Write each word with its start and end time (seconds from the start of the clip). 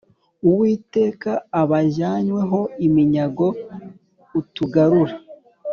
Uwiteka 0.47 1.31
abajyanywe 1.61 2.41
ho 2.51 2.61
iminyago 2.87 3.47
utugarure 4.39 5.15